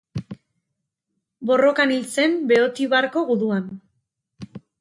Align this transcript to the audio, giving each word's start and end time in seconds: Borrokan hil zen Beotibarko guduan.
Borrokan 1.51 1.93
hil 1.97 2.09
zen 2.17 2.35
Beotibarko 2.53 3.25
guduan. 3.31 3.73